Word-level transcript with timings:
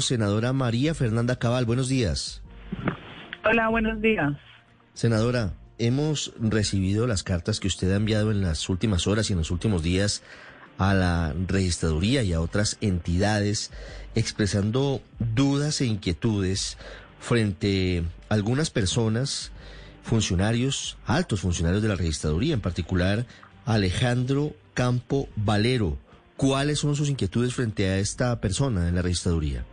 senadora 0.00 0.52
María 0.52 0.94
Fernanda 0.94 1.36
Cabal. 1.36 1.64
Buenos 1.64 1.88
días. 1.88 2.42
Hola, 3.44 3.68
buenos 3.68 4.00
días. 4.00 4.32
Senadora, 4.92 5.52
hemos 5.78 6.32
recibido 6.40 7.06
las 7.06 7.22
cartas 7.22 7.60
que 7.60 7.68
usted 7.68 7.92
ha 7.92 7.96
enviado 7.96 8.30
en 8.30 8.42
las 8.42 8.68
últimas 8.68 9.06
horas 9.06 9.30
y 9.30 9.34
en 9.34 9.38
los 9.38 9.50
últimos 9.50 9.82
días 9.82 10.22
a 10.78 10.94
la 10.94 11.34
registraduría 11.46 12.22
y 12.22 12.32
a 12.32 12.40
otras 12.40 12.76
entidades 12.80 13.70
expresando 14.14 15.00
dudas 15.18 15.80
e 15.80 15.86
inquietudes 15.86 16.76
frente 17.18 18.04
a 18.28 18.34
algunas 18.34 18.70
personas, 18.70 19.52
funcionarios, 20.02 20.98
altos 21.06 21.40
funcionarios 21.40 21.82
de 21.82 21.88
la 21.88 21.96
registraduría, 21.96 22.54
en 22.54 22.60
particular 22.60 23.26
Alejandro 23.64 24.54
Campo 24.74 25.28
Valero. 25.36 25.98
¿Cuáles 26.36 26.80
son 26.80 26.96
sus 26.96 27.08
inquietudes 27.08 27.54
frente 27.54 27.88
a 27.88 27.98
esta 27.98 28.40
persona 28.40 28.88
en 28.88 28.96
la 28.96 29.02
registraduría? 29.02 29.64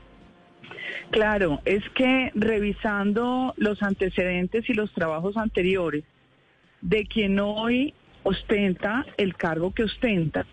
Claro, 1.13 1.61
es 1.63 1.87
que 1.91 2.31
revisando 2.33 3.53
los 3.57 3.83
antecedentes 3.83 4.67
y 4.67 4.73
los 4.73 4.91
trabajos 4.93 5.37
anteriores 5.37 6.03
de 6.81 7.05
quien 7.05 7.39
hoy 7.39 7.93
ostenta 8.23 9.05
el 9.17 9.35
cargo 9.35 9.75
que 9.75 9.83
ostenta, 9.83 10.47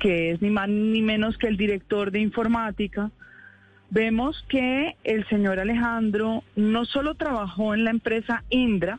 que 0.00 0.30
es 0.30 0.40
ni 0.40 0.48
más 0.48 0.70
ni 0.70 1.02
menos 1.02 1.36
que 1.36 1.48
el 1.48 1.58
director 1.58 2.10
de 2.12 2.20
informática, 2.20 3.10
vemos 3.90 4.42
que 4.48 4.96
el 5.04 5.28
señor 5.28 5.60
Alejandro 5.60 6.44
no 6.56 6.86
solo 6.86 7.14
trabajó 7.16 7.74
en 7.74 7.84
la 7.84 7.90
empresa 7.90 8.42
Indra, 8.48 8.98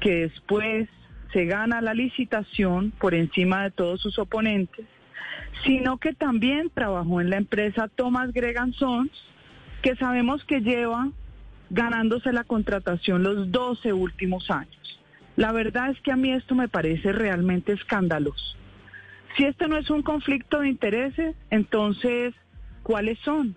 que 0.00 0.22
después 0.22 0.88
se 1.32 1.44
gana 1.44 1.80
la 1.80 1.94
licitación 1.94 2.90
por 2.98 3.14
encima 3.14 3.62
de 3.62 3.70
todos 3.70 4.00
sus 4.00 4.18
oponentes, 4.18 4.84
sino 5.64 5.98
que 5.98 6.12
también 6.12 6.70
trabajó 6.70 7.20
en 7.20 7.30
la 7.30 7.36
empresa 7.36 7.86
Thomas 7.86 8.32
Gregan 8.32 8.72
Sons, 8.72 9.12
que 9.82 9.96
sabemos 9.96 10.44
que 10.44 10.60
lleva 10.60 11.10
ganándose 11.70 12.32
la 12.32 12.44
contratación 12.44 13.22
los 13.22 13.50
12 13.50 13.92
últimos 13.92 14.50
años. 14.50 15.00
La 15.36 15.52
verdad 15.52 15.90
es 15.90 16.00
que 16.00 16.12
a 16.12 16.16
mí 16.16 16.32
esto 16.32 16.54
me 16.54 16.68
parece 16.68 17.12
realmente 17.12 17.72
escandaloso. 17.72 18.56
Si 19.36 19.44
esto 19.44 19.68
no 19.68 19.76
es 19.76 19.88
un 19.88 20.02
conflicto 20.02 20.60
de 20.60 20.68
intereses, 20.68 21.36
entonces, 21.50 22.34
¿cuáles 22.82 23.18
son? 23.20 23.54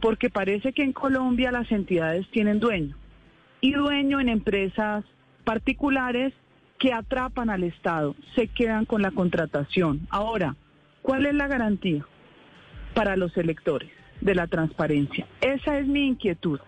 Porque 0.00 0.30
parece 0.30 0.72
que 0.72 0.82
en 0.82 0.92
Colombia 0.92 1.52
las 1.52 1.70
entidades 1.70 2.26
tienen 2.30 2.58
dueño 2.58 2.96
y 3.60 3.72
dueño 3.72 4.18
en 4.18 4.30
empresas 4.30 5.04
particulares 5.44 6.32
que 6.78 6.94
atrapan 6.94 7.50
al 7.50 7.62
Estado, 7.64 8.16
se 8.34 8.48
quedan 8.48 8.86
con 8.86 9.02
la 9.02 9.10
contratación. 9.10 10.06
Ahora, 10.08 10.56
¿cuál 11.02 11.26
es 11.26 11.34
la 11.34 11.46
garantía 11.46 12.06
para 12.94 13.16
los 13.16 13.36
electores? 13.36 13.99
De 14.20 14.34
la 14.34 14.46
transparencia. 14.46 15.26
Esa 15.40 15.78
es 15.78 15.86
mi 15.86 16.06
inquietud. 16.06 16.60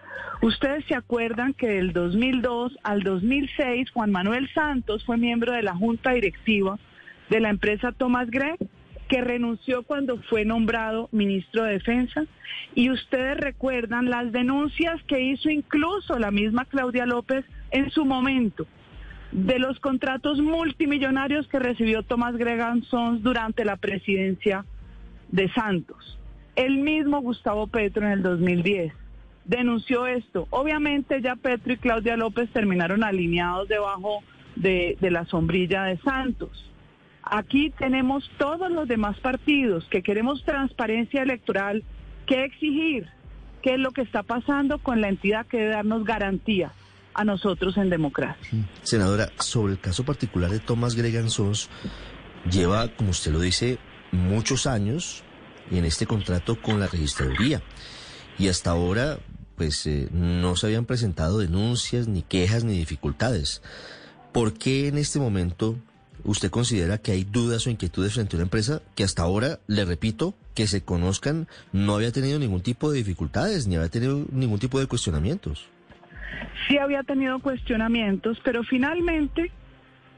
Ustedes 0.43 0.85
se 0.87 0.95
acuerdan 0.95 1.55
que 1.55 1.69
del 1.69 1.93
2002 1.93 2.77
al 2.83 3.03
2006 3.03 3.91
Juan 3.91 4.11
Manuel 4.11 4.49
Santos 4.53 5.05
fue 5.05 5.17
miembro 5.17 5.53
de 5.53 5.63
la 5.63 5.75
junta 5.75 6.13
directiva 6.13 6.79
de 7.31 7.41
la 7.41 7.51
empresa 7.51 7.93
Thomas 7.93 8.31
Gregg, 8.31 8.59
que 9.09 9.21
renunció 9.21 9.83
cuando 9.83 10.21
fue 10.23 10.45
nombrado 10.45 11.09
ministro 11.13 11.65
de 11.65 11.75
Defensa. 11.75 12.25
Y 12.75 12.91
ustedes 12.91 13.37
recuerdan 13.37 14.11
las 14.11 14.33
denuncias 14.33 15.03
que 15.05 15.21
hizo 15.21 15.49
incluso 15.51 16.19
la 16.19 16.31
misma 16.31 16.65
Claudia 16.65 17.07
López 17.07 17.45
en 17.71 17.91
su 17.91 18.05
momento 18.05 18.67
de 19.33 19.59
los 19.59 19.81
contratos 19.81 20.41
multimillonarios 20.41 21.47
que 21.49 21.59
recibió 21.59 22.03
Thomas 22.03 22.37
Gregan 22.37 22.83
Sons 22.83 23.23
durante 23.23 23.65
la 23.65 23.77
presidencia 23.77 24.65
de 25.31 25.51
Santos. 25.53 26.19
El 26.57 26.79
mismo 26.79 27.21
Gustavo 27.21 27.67
Petro 27.67 28.07
en 28.07 28.13
el 28.13 28.23
2010 28.23 28.93
denunció 29.45 30.07
esto. 30.07 30.47
Obviamente 30.51 31.21
ya 31.23 31.37
Petro 31.37 31.73
y 31.73 31.77
Claudia 31.79 32.17
López 32.17 32.51
terminaron 32.53 33.05
alineados 33.05 33.69
debajo 33.69 34.23
de, 34.57 34.97
la 35.01 35.25
sombrilla 35.27 35.85
de 35.85 35.99
Santos. 35.99 36.71
Aquí 37.23 37.71
tenemos 37.71 38.31
todos 38.39 38.71
los 38.71 38.89
demás 38.89 39.19
partidos 39.21 39.87
que 39.91 40.03
queremos 40.03 40.45
transparencia 40.45 41.23
electoral, 41.23 41.85
que 42.27 42.45
exigir 42.45 43.09
qué 43.63 43.75
es 43.75 43.79
lo 43.79 43.93
que 43.93 44.03
está 44.03 44.23
pasando 44.23 44.79
con 44.79 45.01
la 45.01 45.09
entidad 45.09 45.47
que 45.47 45.59
debe 45.59 45.71
darnos 45.71 46.05
garantía 46.05 46.73
a 47.15 47.25
nosotros 47.25 47.77
en 47.77 47.91
democracia. 47.91 48.67
Senadora, 48.83 49.29
sobre 49.39 49.75
el 49.75 49.79
caso 49.79 50.05
particular 50.05 50.51
de 50.51 50.59
Tomás 50.59 50.97
Gregan 50.97 51.31
Sons, 51.31 51.71
lleva, 52.51 52.89
como 52.89 53.11
usted 53.11 53.33
lo 53.33 53.41
dice, 53.41 53.79
muchos 54.11 54.67
años 54.67 55.23
en 55.71 55.85
este 55.85 56.07
contrato 56.07 56.61
con 56.61 56.81
la 56.81 56.87
registraduría. 56.87 57.63
Y 58.39 58.49
hasta 58.49 58.71
ahora, 58.71 59.19
pues 59.57 59.87
eh, 59.87 60.09
no 60.13 60.57
se 60.57 60.67
habían 60.67 60.87
presentado 60.87 61.39
denuncias, 61.39 62.09
ni 62.09 62.23
quejas, 62.23 62.65
ni 62.65 62.77
dificultades. 62.77 63.63
¿Por 64.33 64.55
qué 64.55 64.89
en 64.89 64.99
este 64.99 65.19
momento 65.19 65.77
usted 66.25 66.51
considera 66.51 66.99
que 66.99 67.13
hay 67.13 67.25
dudas 67.25 67.67
o 67.67 67.71
inquietudes 67.71 68.15
frente 68.15 68.37
a 68.37 68.39
una 68.39 68.45
empresa 68.45 68.83
que 68.95 69.05
hasta 69.05 69.23
ahora, 69.23 69.59
le 69.67 69.85
repito, 69.85 70.35
que 70.55 70.67
se 70.67 70.83
conozcan, 70.83 71.49
no 71.73 71.95
había 71.95 72.13
tenido 72.13 72.39
ningún 72.39 72.63
tipo 72.63 72.91
de 72.91 72.99
dificultades, 72.99 73.67
ni 73.67 73.77
había 73.77 73.89
tenido 73.89 74.25
ningún 74.31 74.59
tipo 74.59 74.79
de 74.81 74.87
cuestionamientos? 74.87 75.69
Sí 76.69 76.79
había 76.79 77.03
tenido 77.03 77.39
cuestionamientos, 77.41 78.39
pero 78.45 78.63
finalmente, 78.63 79.51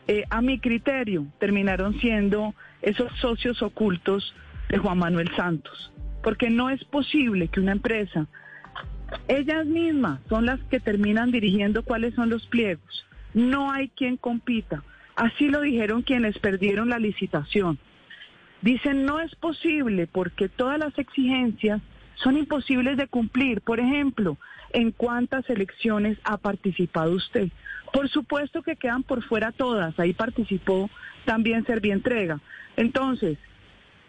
eh, 0.06 0.25
a 0.31 0.43
mi 0.43 0.59
criterio, 0.59 1.26
terminaron 1.38 1.99
siendo 2.00 2.55
esos 2.82 3.11
socios 3.21 3.62
ocultos 3.62 4.34
de 4.69 4.78
Juan 4.78 4.98
Manuel 4.98 5.30
Santos, 5.36 5.92
porque 6.22 6.50
no 6.50 6.70
es 6.70 6.82
posible 6.84 7.48
que 7.48 7.60
una 7.60 7.72
empresa, 7.72 8.26
ellas 9.28 9.66
mismas 9.66 10.20
son 10.28 10.47
las 10.47 10.60
que 10.64 10.80
terminan 10.80 11.30
dirigiendo 11.30 11.82
cuáles 11.82 12.14
son 12.14 12.30
los 12.30 12.47
pliegos, 12.47 13.06
no 13.34 13.70
hay 13.70 13.88
quien 13.88 14.16
compita, 14.16 14.82
así 15.16 15.48
lo 15.48 15.60
dijeron 15.60 16.02
quienes 16.02 16.38
perdieron 16.38 16.88
la 16.88 16.98
licitación. 16.98 17.78
Dicen 18.62 19.04
no 19.04 19.20
es 19.20 19.34
posible 19.34 20.06
porque 20.06 20.48
todas 20.48 20.78
las 20.78 20.98
exigencias 20.98 21.82
son 22.14 22.38
imposibles 22.38 22.96
de 22.96 23.08
cumplir. 23.08 23.60
Por 23.60 23.78
ejemplo, 23.81 24.38
¿en 24.72 24.91
cuántas 24.91 25.48
elecciones 25.50 26.19
ha 26.25 26.38
participado 26.38 27.12
usted? 27.12 27.50
Por 27.92 28.08
supuesto 28.08 28.62
que 28.62 28.76
quedan 28.76 29.02
por 29.02 29.22
fuera 29.22 29.52
todas. 29.52 29.98
Ahí 30.00 30.14
participó 30.14 30.88
también 31.25 31.66
Servientrega. 31.66 32.41
Entonces, 32.76 33.38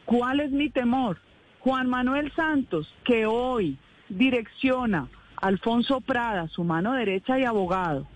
¿Cuál 0.06 0.40
es 0.40 0.52
mi 0.52 0.70
temor? 0.70 1.18
Juan 1.60 1.90
Manuel 1.90 2.32
Santos, 2.36 2.94
que 3.04 3.26
hoy 3.26 3.78
direcciona 4.10 5.08
Alfonso 5.42 6.00
Prada, 6.02 6.48
su 6.48 6.64
mano 6.64 6.94
derecha 6.94 7.40
y 7.40 7.44
abogado, 7.44 8.08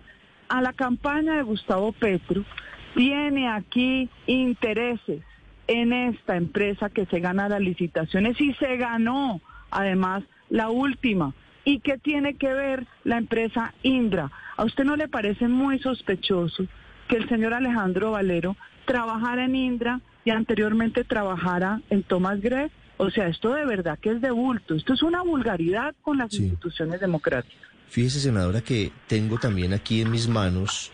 a 0.49 0.61
la 0.61 0.73
campaña 0.73 1.35
de 1.35 1.43
Gustavo 1.43 1.91
Petro, 1.91 2.43
tiene 2.95 3.49
aquí 3.49 4.09
intereses 4.27 5.21
en 5.67 5.93
esta 5.93 6.35
empresa 6.35 6.89
que 6.89 7.05
se 7.07 7.19
gana 7.19 7.49
las 7.49 7.61
licitaciones 7.61 8.39
y 8.39 8.53
se 8.53 8.77
ganó 8.77 9.41
además 9.71 10.23
la 10.49 10.69
última. 10.69 11.33
¿Y 11.65 11.79
qué 11.79 11.97
tiene 11.97 12.35
que 12.35 12.53
ver 12.53 12.87
la 13.03 13.17
empresa 13.17 13.73
Indra? 13.83 14.31
¿A 14.57 14.63
usted 14.63 14.83
no 14.83 14.95
le 14.95 15.07
parece 15.07 15.47
muy 15.47 15.79
sospechoso 15.79 16.65
que 17.07 17.17
el 17.17 17.29
señor 17.29 17.53
Alejandro 17.53 18.11
Valero 18.11 18.55
trabajara 18.85 19.45
en 19.45 19.55
Indra 19.55 20.01
y 20.25 20.31
anteriormente 20.31 21.03
trabajara 21.03 21.81
en 21.89 22.03
Thomas 22.03 22.41
Gregg. 22.41 22.71
O 22.97 23.09
sea, 23.09 23.27
esto 23.27 23.53
de 23.53 23.65
verdad 23.65 23.97
que 23.99 24.11
es 24.11 24.21
de 24.21 24.31
bulto. 24.31 24.75
Esto 24.75 24.93
es 24.93 25.03
una 25.03 25.21
vulgaridad 25.21 25.95
con 26.01 26.17
las 26.17 26.33
instituciones 26.33 26.99
democráticas. 26.99 27.57
Fíjese, 27.87 28.19
senadora, 28.19 28.61
que 28.61 28.91
tengo 29.07 29.39
también 29.39 29.73
aquí 29.73 30.01
en 30.01 30.11
mis 30.11 30.27
manos 30.27 30.91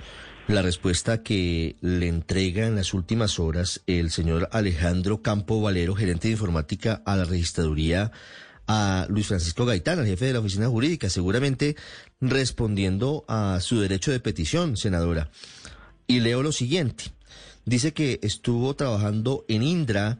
la 0.47 0.61
respuesta 0.61 1.23
que 1.23 1.75
le 1.81 2.07
entrega 2.07 2.67
en 2.67 2.75
las 2.75 2.93
últimas 2.93 3.39
horas 3.39 3.81
el 3.87 4.11
señor 4.11 4.47
Alejandro 4.51 5.21
Campo 5.21 5.59
Valero, 5.61 5.95
gerente 5.95 6.27
de 6.27 6.33
informática 6.33 7.01
a 7.05 7.15
la 7.15 7.25
registraduría, 7.25 8.11
a 8.67 9.07
Luis 9.09 9.27
Francisco 9.27 9.65
Gaitán, 9.65 9.99
al 9.99 10.05
jefe 10.05 10.25
de 10.25 10.33
la 10.33 10.39
oficina 10.39 10.67
jurídica, 10.67 11.09
seguramente 11.09 11.75
respondiendo 12.21 13.25
a 13.27 13.59
su 13.59 13.79
derecho 13.79 14.11
de 14.11 14.19
petición, 14.19 14.77
senadora. 14.77 15.29
Y 16.07 16.19
leo 16.19 16.43
lo 16.43 16.51
siguiente 16.51 17.05
dice 17.65 17.93
que 17.93 18.19
estuvo 18.21 18.75
trabajando 18.75 19.45
en 19.47 19.63
Indra 19.63 20.19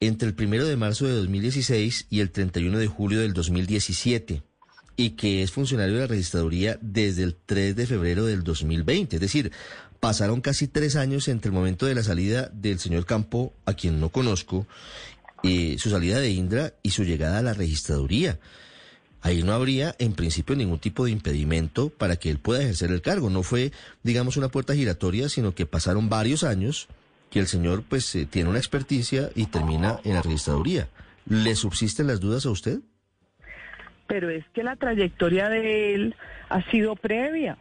entre 0.00 0.28
el 0.28 0.34
primero 0.34 0.66
de 0.66 0.76
marzo 0.76 1.06
de 1.06 1.12
2016 1.12 2.06
y 2.10 2.20
el 2.20 2.30
31 2.30 2.78
de 2.78 2.86
julio 2.86 3.20
del 3.20 3.34
2017 3.34 4.42
y 4.96 5.10
que 5.10 5.42
es 5.42 5.52
funcionario 5.52 5.94
de 5.94 6.00
la 6.00 6.06
registraduría 6.06 6.78
desde 6.80 7.22
el 7.22 7.34
3 7.34 7.76
de 7.76 7.86
febrero 7.86 8.24
del 8.24 8.42
2020. 8.42 9.16
Es 9.16 9.20
decir, 9.20 9.52
pasaron 9.98 10.40
casi 10.40 10.68
tres 10.68 10.96
años 10.96 11.28
entre 11.28 11.48
el 11.48 11.54
momento 11.54 11.86
de 11.86 11.94
la 11.94 12.02
salida 12.02 12.50
del 12.52 12.78
señor 12.78 13.06
Campo, 13.06 13.52
a 13.66 13.74
quien 13.74 14.00
no 14.00 14.08
conozco, 14.08 14.66
eh, 15.42 15.76
su 15.78 15.90
salida 15.90 16.18
de 16.18 16.30
Indra 16.30 16.74
y 16.82 16.90
su 16.90 17.04
llegada 17.04 17.38
a 17.38 17.42
la 17.42 17.54
registraduría 17.54 18.38
ahí 19.22 19.42
no 19.42 19.52
habría 19.52 19.94
en 19.98 20.12
principio 20.12 20.56
ningún 20.56 20.78
tipo 20.78 21.04
de 21.04 21.10
impedimento 21.10 21.90
para 21.90 22.16
que 22.16 22.30
él 22.30 22.38
pueda 22.38 22.62
ejercer 22.62 22.90
el 22.90 23.02
cargo. 23.02 23.30
No 23.30 23.42
fue, 23.42 23.72
digamos, 24.02 24.36
una 24.36 24.48
puerta 24.48 24.74
giratoria, 24.74 25.28
sino 25.28 25.54
que 25.54 25.66
pasaron 25.66 26.08
varios 26.08 26.44
años 26.44 26.88
que 27.30 27.38
el 27.38 27.46
señor 27.46 27.84
pues 27.88 28.14
eh, 28.16 28.26
tiene 28.26 28.50
una 28.50 28.58
experticia 28.58 29.30
y 29.34 29.46
termina 29.46 30.00
en 30.04 30.14
la 30.14 30.22
registraduría. 30.22 30.88
¿Le 31.26 31.54
subsisten 31.54 32.06
las 32.06 32.20
dudas 32.20 32.46
a 32.46 32.50
usted? 32.50 32.80
pero 34.10 34.28
es 34.28 34.44
que 34.54 34.64
la 34.64 34.74
trayectoria 34.74 35.48
de 35.48 35.94
él 35.94 36.16
ha 36.48 36.68
sido 36.72 36.96
previa. 36.96 37.58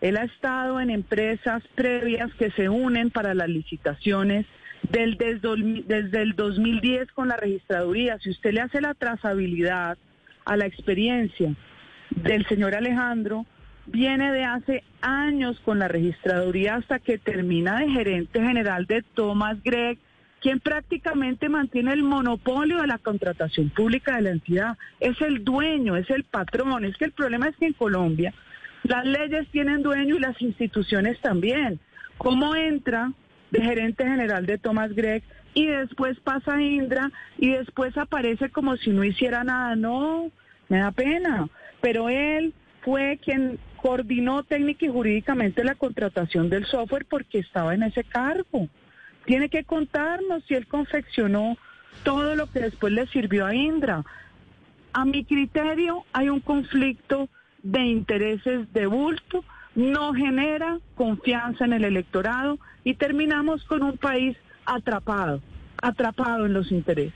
Él 0.00 0.16
ha 0.16 0.22
estado 0.22 0.80
en 0.80 0.88
empresas 0.88 1.64
previas 1.74 2.32
que 2.34 2.52
se 2.52 2.68
unen 2.68 3.10
para 3.10 3.34
las 3.34 3.48
licitaciones 3.48 4.46
del, 4.88 5.18
desde, 5.18 6.22
el 6.22 6.36
2010 6.36 7.10
con 7.10 7.26
la 7.26 7.36
registraduría. 7.36 8.20
Si 8.20 8.30
usted 8.30 8.52
le 8.52 8.60
hace 8.60 8.80
la 8.80 8.94
trazabilidad 8.94 9.98
a 10.44 10.56
la 10.56 10.66
experiencia 10.66 11.54
del 12.10 12.46
señor 12.46 12.74
Alejandro, 12.74 13.46
viene 13.86 14.32
de 14.32 14.44
hace 14.44 14.84
años 15.00 15.60
con 15.64 15.78
la 15.78 15.88
registraduría 15.88 16.76
hasta 16.76 16.98
que 16.98 17.18
termina 17.18 17.78
de 17.78 17.90
gerente 17.90 18.40
general 18.40 18.86
de 18.86 19.02
Thomas 19.14 19.62
Gregg, 19.62 19.98
quien 20.40 20.60
prácticamente 20.60 21.48
mantiene 21.48 21.92
el 21.92 22.02
monopolio 22.02 22.80
de 22.80 22.86
la 22.86 22.98
contratación 22.98 23.70
pública 23.70 24.16
de 24.16 24.22
la 24.22 24.30
entidad. 24.30 24.76
Es 25.00 25.20
el 25.20 25.44
dueño, 25.44 25.96
es 25.96 26.08
el 26.10 26.24
patrón. 26.24 26.84
Es 26.84 26.96
que 26.96 27.06
el 27.06 27.12
problema 27.12 27.48
es 27.48 27.56
que 27.56 27.66
en 27.66 27.72
Colombia 27.72 28.34
las 28.82 29.06
leyes 29.06 29.48
tienen 29.50 29.82
dueño 29.82 30.16
y 30.16 30.20
las 30.20 30.40
instituciones 30.42 31.18
también. 31.20 31.80
¿Cómo 32.18 32.54
entra 32.54 33.12
de 33.50 33.62
gerente 33.62 34.04
general 34.04 34.44
de 34.44 34.58
Thomas 34.58 34.92
Gregg 34.94 35.22
y 35.54 35.66
después 35.66 36.18
pasa 36.20 36.60
Indra 36.60 37.10
y 37.38 37.50
después 37.50 37.96
aparece 37.96 38.50
como 38.50 38.76
si 38.76 38.90
no 38.90 39.04
hiciera 39.04 39.44
nada? 39.44 39.76
No, 39.76 40.30
me 40.68 40.78
da 40.78 40.90
pena. 40.90 41.48
Pero 41.80 42.08
él 42.08 42.52
fue 42.82 43.18
quien 43.22 43.58
coordinó 43.76 44.42
técnica 44.42 44.86
y 44.86 44.88
jurídicamente 44.88 45.64
la 45.64 45.74
contratación 45.74 46.50
del 46.50 46.66
software 46.66 47.06
porque 47.06 47.38
estaba 47.38 47.74
en 47.74 47.84
ese 47.84 48.02
cargo. 48.02 48.68
Tiene 49.26 49.48
que 49.48 49.64
contarnos 49.64 50.44
si 50.46 50.54
él 50.54 50.66
confeccionó 50.66 51.56
todo 52.02 52.34
lo 52.34 52.50
que 52.50 52.60
después 52.60 52.92
le 52.92 53.06
sirvió 53.06 53.46
a 53.46 53.54
Indra. 53.54 54.04
A 54.92 55.04
mi 55.04 55.24
criterio 55.24 56.04
hay 56.12 56.28
un 56.28 56.40
conflicto 56.40 57.28
de 57.62 57.80
intereses 57.80 58.72
de 58.72 58.86
bulto, 58.86 59.44
no 59.74 60.12
genera 60.12 60.78
confianza 60.94 61.64
en 61.64 61.72
el 61.72 61.84
electorado 61.84 62.58
y 62.84 62.94
terminamos 62.94 63.64
con 63.64 63.82
un 63.82 63.96
país 63.96 64.36
atrapado, 64.66 65.40
atrapado 65.82 66.46
en 66.46 66.52
los 66.52 66.70
intereses. 66.72 67.14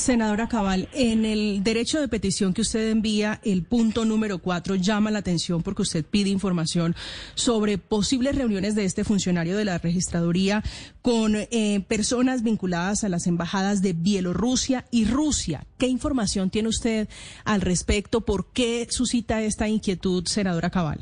Senadora 0.00 0.48
Cabal, 0.48 0.88
en 0.94 1.26
el 1.26 1.62
derecho 1.62 2.00
de 2.00 2.08
petición 2.08 2.54
que 2.54 2.62
usted 2.62 2.90
envía, 2.90 3.38
el 3.44 3.64
punto 3.64 4.06
número 4.06 4.38
cuatro 4.38 4.74
llama 4.74 5.10
la 5.10 5.18
atención 5.18 5.62
porque 5.62 5.82
usted 5.82 6.06
pide 6.06 6.30
información 6.30 6.96
sobre 7.34 7.76
posibles 7.76 8.34
reuniones 8.34 8.74
de 8.74 8.86
este 8.86 9.04
funcionario 9.04 9.58
de 9.58 9.66
la 9.66 9.76
registraduría 9.76 10.62
con 11.02 11.34
eh, 11.36 11.84
personas 11.86 12.42
vinculadas 12.42 13.04
a 13.04 13.10
las 13.10 13.26
embajadas 13.26 13.82
de 13.82 13.92
Bielorrusia 13.92 14.86
y 14.90 15.04
Rusia. 15.04 15.66
¿Qué 15.78 15.86
información 15.86 16.48
tiene 16.48 16.70
usted 16.70 17.08
al 17.44 17.60
respecto? 17.60 18.22
¿Por 18.22 18.52
qué 18.52 18.86
suscita 18.88 19.42
esta 19.42 19.68
inquietud, 19.68 20.24
senadora 20.26 20.70
Cabal? 20.70 21.00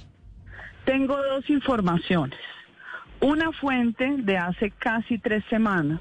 Tengo 0.84 1.16
dos 1.16 1.48
informaciones. 1.48 2.38
Una 3.20 3.50
fuente 3.52 4.16
de 4.18 4.38
hace 4.38 4.70
casi 4.70 5.18
tres 5.18 5.44
semanas 5.50 6.00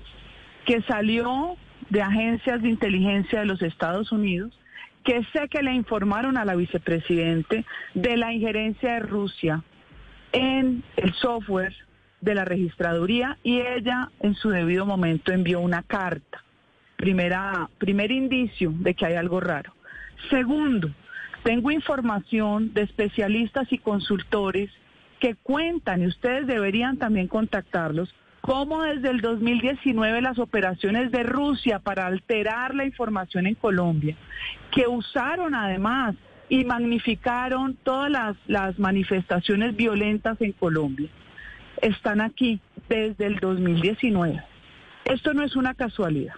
que 0.66 0.82
salió 0.84 1.58
de 1.90 2.02
agencias 2.02 2.62
de 2.62 2.70
inteligencia 2.70 3.40
de 3.40 3.46
los 3.46 3.62
Estados 3.62 4.12
Unidos 4.12 4.58
que 5.04 5.24
sé 5.32 5.48
que 5.50 5.64
le 5.64 5.74
informaron 5.74 6.38
a 6.38 6.46
la 6.46 6.56
vicepresidente 6.56 7.66
de 7.94 8.18
la 8.18 8.34
injerencia 8.34 8.94
de 8.94 9.00
Rusia 9.00 9.64
en 10.34 10.84
el 10.98 11.14
software 11.14 11.74
de 12.22 12.36
la 12.36 12.46
registraduría 12.46 13.38
y 13.42 13.62
ella 13.62 14.12
en 14.20 14.36
su 14.36 14.50
debido 14.50 14.86
momento 14.86 15.32
envió 15.32 15.60
una 15.62 15.84
carta. 15.84 16.44
Primera, 16.98 17.70
primer 17.78 18.12
indicio 18.12 18.74
de 18.80 18.94
que 18.94 19.06
hay 19.06 19.14
algo 19.14 19.40
raro. 19.40 19.74
Segundo, 20.30 20.90
tengo 21.44 21.72
información 21.72 22.74
de 22.74 22.82
especialistas 22.82 23.72
y 23.72 23.78
consultores 23.78 24.70
que 25.20 25.36
cuentan, 25.36 26.02
y 26.02 26.08
ustedes 26.08 26.48
deberían 26.48 26.98
también 26.98 27.28
contactarlos, 27.28 28.14
cómo 28.42 28.84
desde 28.84 29.10
el 29.10 29.22
2019 29.22 30.22
las 30.22 30.40
operaciones 30.40 31.12
de 31.12 31.24
Rusia 31.24 31.80
para 31.80 32.06
alterar 32.06 32.76
la 32.76 32.86
información 32.86 33.48
en 33.48 33.56
Colombia, 33.56 34.16
que 34.72 34.88
usaron 34.88 35.56
además 35.56 36.16
y 36.50 36.64
magnificaron 36.64 37.76
todas 37.84 38.10
las, 38.10 38.38
las 38.48 38.80
manifestaciones 38.80 39.76
violentas 39.76 40.40
en 40.42 40.54
Colombia, 40.54 41.10
están 41.82 42.22
aquí 42.22 42.62
desde 42.88 43.26
el 43.26 43.40
2019. 43.40 44.42
Esto 45.06 45.34
no 45.34 45.44
es 45.44 45.56
una 45.56 45.74
casualidad. 45.74 46.36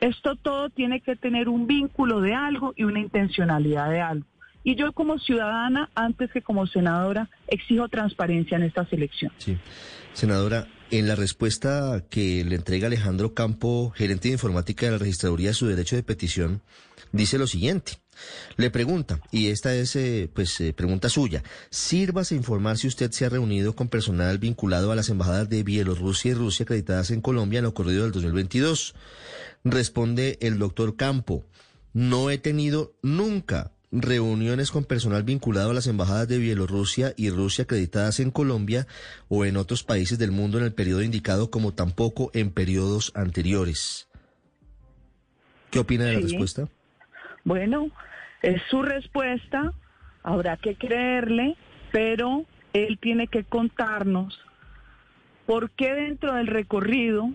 Esto 0.00 0.34
todo 0.34 0.68
tiene 0.68 1.00
que 1.00 1.14
tener 1.14 1.48
un 1.48 1.68
vínculo 1.68 2.20
de 2.20 2.34
algo 2.34 2.72
y 2.76 2.84
una 2.84 2.98
intencionalidad 2.98 3.88
de 3.90 4.00
algo. 4.00 4.26
Y 4.64 4.76
yo 4.76 4.92
como 4.92 5.18
ciudadana, 5.18 5.90
antes 5.94 6.30
que 6.30 6.42
como 6.42 6.66
senadora, 6.66 7.28
exijo 7.48 7.88
transparencia 7.88 8.56
en 8.56 8.64
esta 8.64 8.86
selección. 8.86 9.32
Sí. 9.38 9.56
Senadora, 10.12 10.68
en 10.90 11.08
la 11.08 11.16
respuesta 11.16 12.04
que 12.10 12.44
le 12.44 12.54
entrega 12.54 12.86
Alejandro 12.86 13.32
Campo, 13.32 13.90
gerente 13.96 14.28
de 14.28 14.34
informática 14.34 14.86
de 14.86 14.92
la 14.92 14.98
registraduría 14.98 15.48
de 15.48 15.54
su 15.54 15.66
derecho 15.66 15.96
de 15.96 16.02
petición, 16.02 16.60
dice 17.12 17.38
lo 17.38 17.46
siguiente. 17.46 17.94
Le 18.56 18.70
pregunta, 18.70 19.20
y 19.30 19.48
esta 19.48 19.74
es 19.74 19.96
eh, 19.96 20.30
pues 20.32 20.60
eh, 20.60 20.74
pregunta 20.74 21.08
suya, 21.08 21.42
sírvase 21.70 22.34
informar 22.34 22.76
si 22.76 22.88
usted 22.88 23.10
se 23.10 23.24
ha 23.24 23.30
reunido 23.30 23.74
con 23.74 23.88
personal 23.88 24.36
vinculado 24.38 24.92
a 24.92 24.96
las 24.96 25.08
embajadas 25.08 25.48
de 25.48 25.62
Bielorrusia 25.62 26.32
y 26.32 26.34
Rusia 26.34 26.64
acreditadas 26.64 27.10
en 27.10 27.22
Colombia 27.22 27.58
en 27.58 27.64
lo 27.64 27.70
ocurrido 27.70 28.02
del 28.02 28.12
2022. 28.12 28.94
Responde 29.64 30.38
el 30.42 30.58
doctor 30.58 30.96
Campo, 30.96 31.46
no 31.94 32.30
he 32.30 32.36
tenido 32.36 32.92
nunca 33.02 33.72
reuniones 33.92 34.70
con 34.70 34.84
personal 34.84 35.22
vinculado 35.22 35.70
a 35.70 35.74
las 35.74 35.86
embajadas 35.86 36.26
de 36.26 36.38
Bielorrusia 36.38 37.12
y 37.16 37.30
Rusia 37.30 37.64
acreditadas 37.64 38.20
en 38.20 38.30
Colombia 38.30 38.86
o 39.28 39.44
en 39.44 39.58
otros 39.58 39.84
países 39.84 40.18
del 40.18 40.32
mundo 40.32 40.58
en 40.58 40.64
el 40.64 40.72
periodo 40.72 41.02
indicado 41.02 41.50
como 41.50 41.74
tampoco 41.74 42.30
en 42.32 42.50
periodos 42.50 43.12
anteriores. 43.14 44.08
¿Qué 45.70 45.78
opina 45.78 46.06
de 46.06 46.14
la 46.14 46.20
respuesta? 46.20 46.68
Bueno, 47.44 47.90
es 48.42 48.60
su 48.70 48.82
respuesta, 48.82 49.72
habrá 50.22 50.56
que 50.56 50.74
creerle, 50.74 51.56
pero 51.92 52.44
él 52.72 52.98
tiene 53.00 53.26
que 53.26 53.44
contarnos 53.44 54.38
por 55.46 55.70
qué 55.70 55.92
dentro 55.94 56.34
del 56.34 56.46
recorrido 56.46 57.30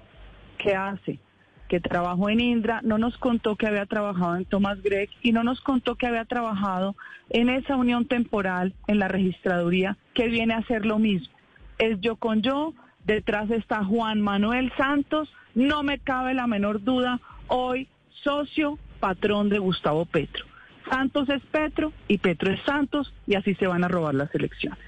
que 0.57 0.75
hace 0.75 1.19
que 1.67 1.79
trabajó 1.79 2.29
en 2.29 2.39
Indra, 2.39 2.81
no 2.83 2.97
nos 2.97 3.17
contó 3.17 3.55
que 3.55 3.67
había 3.67 3.85
trabajado 3.85 4.35
en 4.35 4.45
Thomas 4.45 4.81
Gregg 4.81 5.09
y 5.21 5.31
no 5.31 5.43
nos 5.43 5.61
contó 5.61 5.95
que 5.95 6.07
había 6.07 6.25
trabajado 6.25 6.95
en 7.29 7.49
esa 7.49 7.75
unión 7.75 8.05
temporal 8.05 8.73
en 8.87 8.99
la 8.99 9.07
registraduría 9.07 9.97
que 10.13 10.27
viene 10.27 10.53
a 10.53 10.59
hacer 10.59 10.85
lo 10.85 10.99
mismo. 10.99 11.33
Es 11.77 11.99
yo 12.01 12.15
con 12.15 12.41
yo, 12.41 12.73
detrás 13.05 13.49
está 13.51 13.83
Juan 13.83 14.21
Manuel 14.21 14.71
Santos, 14.77 15.29
no 15.55 15.83
me 15.83 15.99
cabe 15.99 16.33
la 16.33 16.47
menor 16.47 16.83
duda, 16.83 17.19
hoy 17.47 17.87
socio, 18.23 18.77
patrón 18.99 19.49
de 19.49 19.59
Gustavo 19.59 20.05
Petro. 20.05 20.45
Santos 20.89 21.29
es 21.29 21.41
Petro 21.51 21.91
y 22.07 22.17
Petro 22.17 22.51
es 22.51 22.61
Santos 22.65 23.13
y 23.25 23.35
así 23.35 23.55
se 23.55 23.67
van 23.67 23.83
a 23.83 23.87
robar 23.87 24.15
las 24.15 24.33
elecciones. 24.33 24.79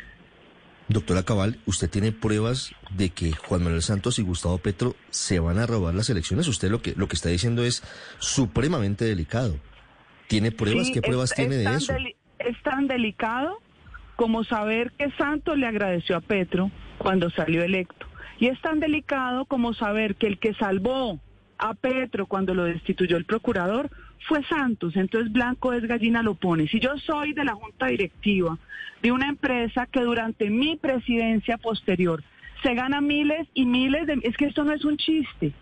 Doctora 0.90 1.22
Cabal, 1.22 1.60
¿usted 1.68 1.88
tiene 1.88 2.12
pruebas 2.12 2.74
de 2.90 3.12
que 3.12 3.32
Juan 3.32 3.64
Manuel 3.64 3.84
Santos 3.84 4.18
y 4.18 4.24
Gustavo 4.24 4.58
Petro 4.58 4.96
se 5.12 5.40
van 5.40 5.60
a 5.60 5.68
robar 5.68 5.94
las 5.94 6.10
elecciones? 6.10 6.48
Usted 6.48 6.72
lo 6.72 6.82
que, 6.82 6.96
lo 6.96 7.08
que 7.08 7.16
está 7.16 7.30
diciendo 7.30 7.64
es 7.64 7.84
supremamente 8.18 9.06
delicado. 9.06 9.56
¿Tiene 10.28 10.52
pruebas? 10.52 10.90
¿Qué 10.92 11.02
pruebas 11.02 11.32
tiene 11.36 11.58
de 11.58 11.76
eso? 11.76 11.94
Es 12.40 12.62
tan 12.64 12.88
delicado 12.88 13.60
como 14.16 14.44
saber 14.44 14.92
que 14.98 15.12
Santos 15.12 15.60
le 15.60 15.68
agradeció 15.68 16.18
a 16.18 16.22
Petro 16.22 16.72
cuando 16.98 17.30
salió 17.30 17.64
electo. 17.64 18.08
Y 18.40 18.48
es 18.48 18.60
tan 18.62 18.80
delicado 18.80 19.46
como 19.46 19.76
saber 19.76 20.16
que 20.16 20.26
el 20.26 20.40
que 20.40 20.56
salvó 20.56 21.20
a 21.60 21.76
Petro 21.76 22.26
cuando 22.26 22.56
lo 22.56 22.64
destituyó 22.64 23.18
el 23.18 23.26
procurador 23.26 23.92
fue 24.28 24.44
Santos, 24.46 24.96
entonces 24.96 25.32
Blanco 25.32 25.74
es 25.74 25.84
gallina 25.84 26.22
lo 26.22 26.36
pone. 26.36 26.68
Si 26.68 26.80
yo 26.80 26.98
soy 26.98 27.34
de 27.34 27.46
la 27.46 27.56
junta 27.56 27.88
directiva 27.88 28.58
de 29.02 29.12
una 29.12 29.28
empresa 29.28 29.86
que 29.86 30.02
durante 30.02 30.50
mi 30.50 30.76
presidencia 30.76 31.58
posterior 31.58 32.24
se 32.62 32.74
gana 32.74 33.02
miles 33.02 33.48
y 33.54 33.66
miles 33.66 34.06
de... 34.08 34.20
Es 34.24 34.36
que 34.36 34.46
esto 34.46 34.64
no 34.64 34.74
es 34.74 34.84
un 34.84 34.98
chiste. 34.98 35.54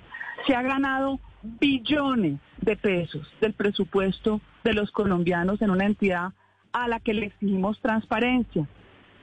Se 0.48 0.56
ha 0.56 0.62
ganado 0.64 1.20
billones 1.44 2.40
de 2.62 2.76
pesos 2.76 3.28
del 3.40 3.54
presupuesto 3.54 4.42
de 4.64 4.74
los 4.74 4.92
colombianos 4.92 5.62
en 5.62 5.70
una 5.70 5.86
entidad 5.86 6.34
a 6.74 6.88
la 6.88 7.00
que 7.00 7.14
le 7.14 7.28
exigimos 7.28 7.80
transparencia. 7.82 8.68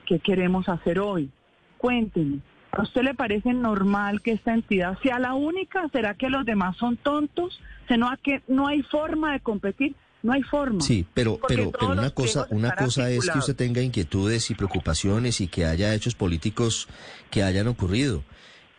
¿Qué 0.05 0.19
queremos 0.19 0.69
hacer 0.69 0.99
hoy? 0.99 1.29
Cuéntenme. 1.77 2.39
¿A 2.75 2.81
usted 2.83 3.03
le 3.03 3.13
parece 3.13 3.53
normal 3.53 4.21
que 4.21 4.33
esta 4.33 4.53
entidad 4.53 4.97
sea 5.01 5.17
la 5.17 5.33
única? 5.33 5.87
¿Será 5.93 6.13
que 6.13 6.29
los 6.29 6.45
demás 6.45 6.75
son 6.77 6.97
tontos? 6.97 7.59
¿Será 7.87 8.19
que 8.21 8.41
no 8.47 8.67
hay 8.67 8.81
forma 8.83 9.33
de 9.33 9.39
competir? 9.39 9.95
No 10.23 10.33
hay 10.33 10.41
forma. 10.43 10.81
Sí, 10.81 11.05
pero, 11.13 11.39
pero, 11.47 11.71
pero 11.71 11.91
una 11.91 12.09
cosa, 12.09 12.47
una 12.49 12.75
cosa 12.75 13.09
es 13.09 13.29
que 13.29 13.37
usted 13.37 13.55
tenga 13.55 13.81
inquietudes 13.81 14.49
y 14.49 14.55
preocupaciones 14.55 15.39
y 15.39 15.47
que 15.47 15.65
haya 15.65 15.93
hechos 15.93 16.15
políticos 16.15 16.87
que 17.29 17.43
hayan 17.43 17.67
ocurrido. 17.67 18.23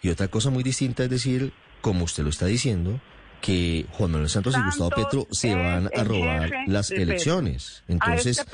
Y 0.03 0.11
otra 0.11 0.29
cosa 0.29 0.51
muy 0.51 0.63
distinta 0.63 1.05
es 1.05 1.11
decir, 1.11 1.53
como 1.81 2.05
usted 2.05 2.25
lo 2.25 2.31
está 2.31 2.47
diciendo, 2.47 3.01
que 3.41 3.87
Juan 3.93 4.11
Manuel 4.11 4.29
Santos, 4.29 4.57
y 4.57 4.63
Gustavo 4.63 4.91
Petro 4.91 5.27
se 5.31 5.55
van 5.55 5.89
a 5.97 6.05
robar 6.05 6.51
las 6.67 6.91
elecciones. 6.91 7.85
Entonces, 7.87 8.45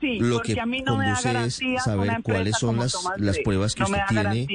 lo 0.00 0.40
que 0.40 0.56
conduce 0.56 1.44
es 1.44 1.60
saber 1.84 2.20
cuáles 2.22 2.58
son 2.58 2.78
las, 2.78 2.96
las 3.16 3.38
pruebas 3.38 3.74
que 3.74 3.84
usted 3.84 4.00
tiene. 4.08 4.46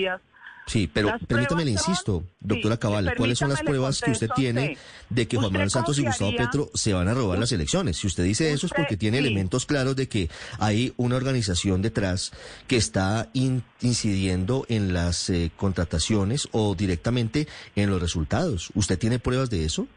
Sí, 0.67 0.89
pero 0.91 1.13
permítame, 1.27 1.63
le 1.63 1.71
insisto, 1.71 2.23
doctora 2.39 2.77
Cabal, 2.77 3.13
¿cuáles 3.15 3.37
son 3.37 3.49
las 3.49 3.61
pruebas 3.61 4.01
que 4.01 4.11
usted 4.11 4.29
tiene 4.35 4.77
de 5.09 5.27
que 5.27 5.37
Juan 5.37 5.51
Manuel 5.51 5.69
Santos 5.69 5.99
y 5.99 6.03
Gustavo 6.03 6.35
Petro 6.35 6.69
se 6.73 6.93
van 6.93 7.07
a 7.07 7.13
robar 7.13 7.37
las 7.37 7.51
elecciones? 7.51 7.97
Si 7.97 8.07
usted 8.07 8.23
dice 8.23 8.51
eso 8.51 8.65
es 8.65 8.73
porque 8.73 8.97
tiene 8.97 9.19
elementos 9.19 9.67
claros 9.67 9.95
de 9.95 10.09
que 10.09 10.29
hay 10.59 10.93
una 10.97 11.17
organización 11.17 11.83
detrás 11.83 12.31
que 12.67 12.77
está 12.77 13.29
incidiendo 13.33 14.65
en 14.67 14.93
las 14.93 15.29
eh, 15.29 15.51
contrataciones 15.55 16.49
o 16.51 16.73
directamente 16.73 17.47
en 17.75 17.91
los 17.91 18.01
resultados. 18.01 18.71
¿Usted 18.73 18.97
tiene 18.97 19.19
pruebas 19.19 19.49
de 19.49 19.65
eso? 19.65 19.87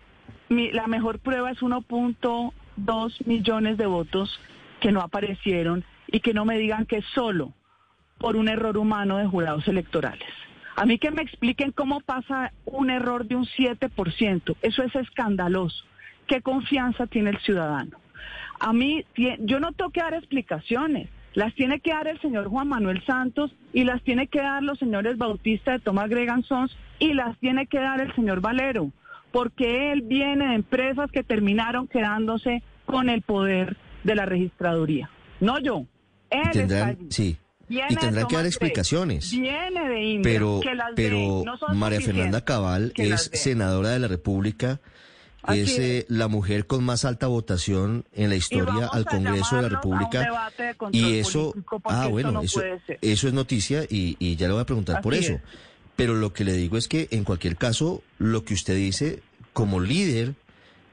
la 0.50 0.86
mejor 0.86 1.18
prueba 1.18 1.50
es 1.50 1.58
1.2 1.60 3.26
millones 3.26 3.76
de 3.76 3.86
votos 3.86 4.40
que 4.80 4.92
no 4.92 5.00
aparecieron 5.00 5.84
y 6.06 6.20
que 6.20 6.32
no 6.32 6.44
me 6.44 6.58
digan 6.58 6.86
que 6.86 7.02
solo 7.14 7.52
por 8.18 8.36
un 8.36 8.48
error 8.48 8.76
humano 8.76 9.18
de 9.18 9.26
jurados 9.26 9.66
electorales. 9.68 10.28
A 10.78 10.86
mí 10.86 10.96
que 11.00 11.10
me 11.10 11.22
expliquen 11.22 11.72
cómo 11.72 11.98
pasa 11.98 12.52
un 12.64 12.88
error 12.88 13.26
de 13.26 13.34
un 13.34 13.46
7%. 13.46 14.56
Eso 14.62 14.82
es 14.84 14.94
escandaloso. 14.94 15.84
¿Qué 16.28 16.40
confianza 16.40 17.08
tiene 17.08 17.30
el 17.30 17.38
ciudadano? 17.40 17.98
A 18.60 18.72
mí, 18.72 19.04
yo 19.40 19.58
no 19.58 19.72
tengo 19.72 19.90
que 19.90 20.02
dar 20.02 20.14
explicaciones. 20.14 21.08
Las 21.34 21.52
tiene 21.56 21.80
que 21.80 21.90
dar 21.90 22.06
el 22.06 22.20
señor 22.20 22.46
Juan 22.46 22.68
Manuel 22.68 23.04
Santos 23.04 23.52
y 23.72 23.82
las 23.82 24.02
tiene 24.04 24.28
que 24.28 24.40
dar 24.40 24.62
los 24.62 24.78
señores 24.78 25.18
Bautista 25.18 25.72
de 25.72 25.80
Tomás 25.80 26.08
Gregan 26.10 26.44
Sons 26.44 26.76
y 27.00 27.12
las 27.12 27.36
tiene 27.38 27.66
que 27.66 27.80
dar 27.80 28.00
el 28.00 28.14
señor 28.14 28.40
Valero, 28.40 28.92
porque 29.32 29.90
él 29.90 30.02
viene 30.02 30.46
de 30.46 30.54
empresas 30.54 31.10
que 31.10 31.24
terminaron 31.24 31.88
quedándose 31.88 32.62
con 32.86 33.08
el 33.08 33.22
poder 33.22 33.76
de 34.04 34.14
la 34.14 34.26
registraduría. 34.26 35.10
No 35.40 35.58
yo. 35.58 35.86
Él 36.30 36.68
Sí 37.08 37.36
y 37.68 37.96
tendrán 37.96 38.26
que 38.26 38.36
dar 38.36 38.46
explicaciones. 38.46 39.30
Viene 39.30 39.88
de 39.88 40.20
pero, 40.22 40.60
pero 40.94 41.44
María 41.74 42.00
Fernanda 42.00 42.44
Cabal 42.44 42.92
es 42.96 43.30
senadora 43.32 43.90
de 43.90 43.98
la 43.98 44.08
República. 44.08 44.80
es 45.48 45.78
eh, 45.78 46.04
la 46.08 46.28
mujer 46.28 46.66
con 46.66 46.84
más 46.84 47.04
alta 47.04 47.26
votación 47.26 48.04
en 48.12 48.28
la 48.28 48.36
historia 48.36 48.88
al 48.92 49.04
Congreso 49.04 49.56
de 49.56 49.62
la 49.62 49.68
República. 49.68 50.50
y 50.92 51.18
eso, 51.18 51.54
ah, 51.84 52.06
bueno, 52.08 52.42
eso, 52.42 52.62
eso, 53.00 53.28
es 53.28 53.34
noticia 53.34 53.84
y, 53.84 54.16
y, 54.18 54.36
ya 54.36 54.46
le 54.46 54.54
voy 54.54 54.62
a 54.62 54.66
preguntar 54.66 55.00
por 55.00 55.14
eso. 55.14 55.40
Pero 55.96 56.14
lo 56.14 56.32
que 56.32 56.44
le 56.44 56.52
digo 56.52 56.76
es 56.76 56.86
que 56.86 57.08
en 57.10 57.24
cualquier 57.24 57.56
caso, 57.56 58.02
lo 58.18 58.44
que 58.44 58.54
usted 58.54 58.76
dice 58.76 59.20
como 59.52 59.80
líder 59.80 60.34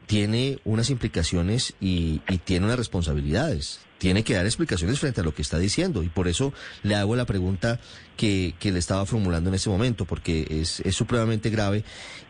tiene 0.08 0.60
unas 0.66 0.90
implicaciones 0.90 1.74
y, 1.80 2.22
y 2.30 2.38
tiene 2.40 2.66
unas 2.66 2.78
responsabilidades 2.78 3.86
tiene 3.98 4.24
que 4.24 4.34
dar 4.34 4.46
explicaciones 4.46 5.00
frente 5.00 5.22
a 5.22 5.24
lo 5.24 5.34
que 5.34 5.42
está 5.42 5.58
diciendo. 5.58 6.04
Y 6.04 6.10
por 6.10 6.28
eso 6.28 6.54
le 6.84 6.96
hago 6.96 7.16
la 7.16 7.26
pregunta 7.26 7.80
que, 8.18 8.54
le 8.62 8.80
estaba 8.80 9.06
formulando 9.06 9.50
en 9.50 9.56
ese 9.56 9.70
momento, 9.70 10.06
porque 10.06 10.46
es, 10.50 10.84
supremamente 10.96 11.50
grave. 11.50 11.84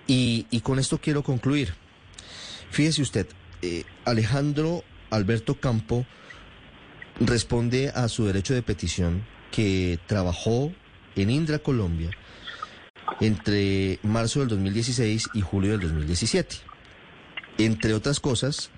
Y, 0.08 0.46
con 0.62 0.80
esto 0.80 1.00
quiero 1.02 1.24
concluir. 1.24 1.74
Fíjese 2.70 3.02
usted, 3.02 3.28
eh, 3.62 3.84
Alejandro 4.06 4.84
Alberto 5.10 5.56
Campo 5.56 6.06
responde 7.20 7.90
a 7.90 8.10
su 8.10 8.26
derecho 8.26 8.54
de 8.54 8.62
petición 8.62 9.26
que 9.52 10.00
trabajó 10.08 10.72
en 11.16 11.30
Indra, 11.30 11.60
Colombia, 11.60 12.12
entre 13.22 14.00
marzo 14.04 14.40
del 14.40 14.50
2016 14.50 15.30
y 15.34 15.42
julio 15.42 15.72
del 15.72 15.82
2017. 15.82 16.75
Entre 17.58 17.94
otras 17.94 18.20
cosas, 18.20 18.72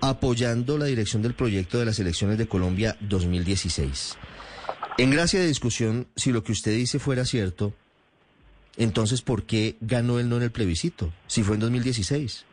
apoyando 0.00 0.78
la 0.78 0.86
dirección 0.86 1.22
del 1.22 1.34
proyecto 1.34 1.78
de 1.78 1.86
las 1.86 1.98
elecciones 1.98 2.38
de 2.38 2.48
Colombia 2.48 2.96
2016. 3.00 4.18
En 4.98 5.10
gracia 5.10 5.40
de 5.40 5.46
discusión, 5.46 6.08
si 6.16 6.32
lo 6.32 6.42
que 6.42 6.52
usted 6.52 6.74
dice 6.74 6.98
fuera 6.98 7.24
cierto, 7.24 7.72
entonces 8.76 9.22
¿por 9.22 9.44
qué 9.44 9.76
ganó 9.80 10.18
el 10.18 10.28
no 10.28 10.36
en 10.36 10.42
el 10.42 10.50
plebiscito, 10.50 11.12
si 11.26 11.42
fue 11.42 11.54
en 11.54 11.60
2016? 11.60 12.44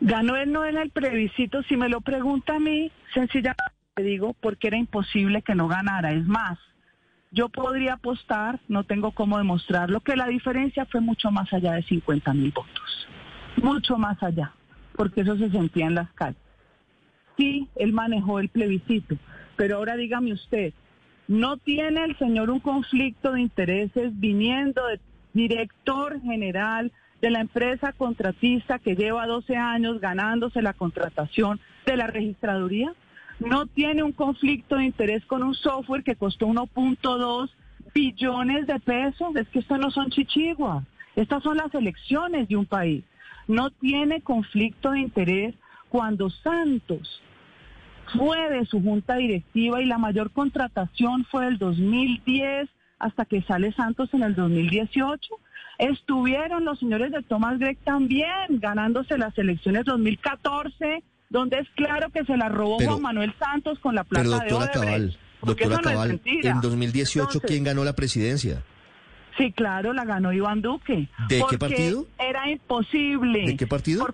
Ganó 0.00 0.36
el 0.36 0.50
no 0.50 0.64
en 0.64 0.78
el 0.78 0.90
plebiscito, 0.90 1.62
si 1.64 1.76
me 1.76 1.88
lo 1.88 2.00
pregunta 2.00 2.56
a 2.56 2.58
mí, 2.58 2.90
sencillamente 3.12 3.62
digo, 3.96 4.34
porque 4.40 4.68
era 4.68 4.78
imposible 4.78 5.42
que 5.42 5.54
no 5.54 5.68
ganara. 5.68 6.12
Es 6.12 6.26
más, 6.26 6.58
yo 7.30 7.48
podría 7.48 7.94
apostar, 7.94 8.60
no 8.68 8.84
tengo 8.84 9.12
cómo 9.12 9.38
demostrarlo, 9.38 10.00
que 10.00 10.16
la 10.16 10.26
diferencia 10.26 10.86
fue 10.86 11.00
mucho 11.00 11.30
más 11.30 11.52
allá 11.52 11.72
de 11.74 11.82
50 11.82 12.32
mil 12.34 12.50
votos. 12.50 13.08
Mucho 13.62 13.96
más 13.96 14.22
allá 14.22 14.52
porque 15.00 15.22
eso 15.22 15.34
se 15.38 15.48
sentía 15.48 15.86
en 15.86 15.94
las 15.94 16.12
calles. 16.12 16.36
Sí, 17.38 17.68
él 17.76 17.94
manejó 17.94 18.38
el 18.38 18.50
plebiscito, 18.50 19.16
pero 19.56 19.76
ahora 19.76 19.96
dígame 19.96 20.34
usted, 20.34 20.74
¿no 21.26 21.56
tiene 21.56 22.04
el 22.04 22.18
señor 22.18 22.50
un 22.50 22.60
conflicto 22.60 23.32
de 23.32 23.40
intereses 23.40 24.12
viniendo 24.20 24.86
de 24.88 25.00
director 25.32 26.20
general 26.20 26.92
de 27.22 27.30
la 27.30 27.40
empresa 27.40 27.94
contratista 27.94 28.78
que 28.78 28.94
lleva 28.94 29.26
12 29.26 29.56
años 29.56 30.02
ganándose 30.02 30.60
la 30.60 30.74
contratación 30.74 31.60
de 31.86 31.96
la 31.96 32.08
registraduría? 32.08 32.92
¿No 33.38 33.64
tiene 33.64 34.02
un 34.02 34.12
conflicto 34.12 34.76
de 34.76 34.84
interés 34.84 35.24
con 35.24 35.42
un 35.42 35.54
software 35.54 36.04
que 36.04 36.16
costó 36.16 36.46
1.2 36.46 37.48
billones 37.94 38.66
de 38.66 38.78
pesos? 38.80 39.34
Es 39.34 39.48
que 39.48 39.60
esto 39.60 39.78
no 39.78 39.90
son 39.90 40.10
chichiguas, 40.10 40.84
estas 41.16 41.42
son 41.42 41.56
las 41.56 41.74
elecciones 41.74 42.48
de 42.48 42.56
un 42.56 42.66
país 42.66 43.02
no 43.50 43.70
tiene 43.70 44.22
conflicto 44.22 44.92
de 44.92 45.00
interés 45.00 45.54
cuando 45.88 46.30
Santos 46.30 47.20
fue 48.16 48.50
de 48.50 48.64
su 48.66 48.80
junta 48.80 49.16
directiva 49.16 49.82
y 49.82 49.86
la 49.86 49.98
mayor 49.98 50.30
contratación 50.30 51.26
fue 51.30 51.46
del 51.46 51.58
2010 51.58 52.68
hasta 52.98 53.24
que 53.24 53.42
sale 53.42 53.72
Santos 53.72 54.10
en 54.12 54.22
el 54.22 54.34
2018. 54.34 55.34
Estuvieron 55.78 56.64
los 56.64 56.78
señores 56.78 57.10
de 57.12 57.22
Thomas 57.22 57.58
Gregg 57.58 57.78
también 57.78 58.28
ganándose 58.50 59.16
las 59.16 59.36
elecciones 59.38 59.84
2014, 59.84 61.02
donde 61.30 61.58
es 61.58 61.68
claro 61.74 62.10
que 62.10 62.24
se 62.24 62.36
la 62.36 62.48
robó 62.48 62.78
Juan 62.78 63.00
Manuel 63.00 63.34
Santos 63.38 63.78
con 63.78 63.94
la 63.94 64.04
plata 64.04 64.22
pero 64.22 64.58
doctora 64.58 64.70
Cabal, 64.70 65.18
doctora 65.42 65.78
Cabal, 65.78 66.20
en 66.24 66.60
2018 66.60 67.40
¿quién 67.40 67.64
ganó 67.64 67.84
la 67.84 67.94
presidencia? 67.94 68.62
Sí, 69.36 69.52
claro, 69.52 69.92
la 69.92 70.04
ganó 70.04 70.32
Iván 70.32 70.62
Duque. 70.62 71.08
¿De 71.28 71.42
qué 71.48 71.58
partido? 71.58 72.06
Era 72.18 72.50
imposible. 72.50 73.46
¿De 73.46 73.56
qué 73.56 73.66
partido? 73.66 74.06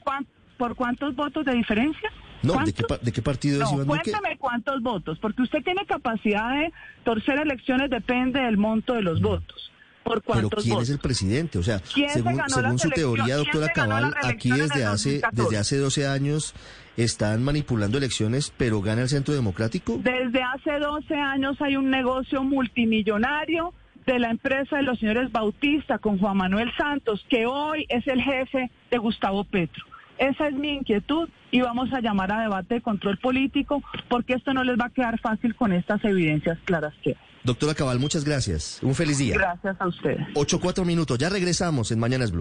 ¿Por, 0.58 0.74
cuántos 0.74 1.14
votos 1.14 1.44
de 1.44 1.52
diferencia? 1.52 2.10
No, 2.42 2.54
¿de 2.64 2.72
qué, 2.72 3.22
partido 3.22 3.62
es 3.62 3.72
Iván 3.72 3.86
Duque? 3.86 4.10
Cuéntame 4.12 4.36
cuántos 4.38 4.82
votos, 4.82 5.18
porque 5.18 5.42
usted 5.42 5.62
tiene 5.62 5.84
capacidad 5.86 6.54
de 6.54 6.72
torcer 7.04 7.38
elecciones, 7.38 7.90
depende 7.90 8.40
del 8.40 8.56
monto 8.56 8.94
de 8.94 9.02
los 9.02 9.20
votos. 9.20 9.72
¿Por 10.04 10.22
cuántos 10.22 10.50
Pero 10.50 10.62
¿quién 10.62 10.78
es 10.78 10.90
el 10.90 10.98
presidente? 10.98 11.58
O 11.58 11.64
sea, 11.64 11.80
según, 11.84 12.78
su 12.78 12.90
teoría, 12.90 13.36
doctora 13.36 13.68
Cabal, 13.74 14.14
aquí 14.22 14.52
desde 14.52 14.84
hace, 14.84 15.20
desde 15.32 15.58
hace 15.58 15.78
12 15.78 16.06
años 16.06 16.54
están 16.96 17.42
manipulando 17.42 17.98
elecciones, 17.98 18.52
pero 18.56 18.80
gana 18.80 19.02
el 19.02 19.08
Centro 19.08 19.34
Democrático. 19.34 20.00
Desde 20.02 20.42
hace 20.42 20.78
12 20.78 21.14
años 21.14 21.60
hay 21.60 21.76
un 21.76 21.90
negocio 21.90 22.44
multimillonario 22.44 23.74
de 24.06 24.18
la 24.18 24.30
empresa 24.30 24.76
de 24.76 24.82
los 24.82 24.98
señores 24.98 25.32
Bautista 25.32 25.98
con 25.98 26.18
Juan 26.18 26.36
Manuel 26.36 26.70
Santos, 26.76 27.24
que 27.28 27.46
hoy 27.46 27.86
es 27.88 28.06
el 28.06 28.22
jefe 28.22 28.70
de 28.90 28.98
Gustavo 28.98 29.44
Petro. 29.44 29.84
Esa 30.18 30.48
es 30.48 30.54
mi 30.54 30.70
inquietud 30.70 31.28
y 31.50 31.60
vamos 31.60 31.92
a 31.92 32.00
llamar 32.00 32.32
a 32.32 32.40
debate 32.40 32.76
de 32.76 32.80
control 32.80 33.18
político 33.18 33.82
porque 34.08 34.34
esto 34.34 34.54
no 34.54 34.64
les 34.64 34.78
va 34.78 34.86
a 34.86 34.90
quedar 34.90 35.20
fácil 35.20 35.54
con 35.54 35.72
estas 35.72 36.02
evidencias 36.04 36.58
claras 36.64 36.94
que 37.02 37.16
Doctora 37.46 37.74
Cabal, 37.74 38.00
muchas 38.00 38.24
gracias. 38.24 38.80
Un 38.82 38.96
feliz 38.96 39.18
día. 39.18 39.34
Gracias 39.34 39.76
a 39.78 39.86
ustedes. 39.86 40.18
Ocho, 40.34 40.58
cuatro 40.58 40.84
minutos. 40.84 41.16
Ya 41.16 41.28
regresamos 41.28 41.92
en 41.92 42.00
Mañanas 42.00 42.32
Blue. 42.32 42.34